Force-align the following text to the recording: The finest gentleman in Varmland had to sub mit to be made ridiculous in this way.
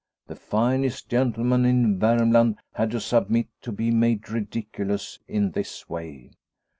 The 0.25 0.35
finest 0.35 1.09
gentleman 1.09 1.63
in 1.63 1.99
Varmland 1.99 2.55
had 2.73 2.89
to 2.89 2.99
sub 2.99 3.29
mit 3.29 3.49
to 3.61 3.71
be 3.71 3.91
made 3.91 4.31
ridiculous 4.31 5.19
in 5.27 5.51
this 5.51 5.87
way. 5.87 6.31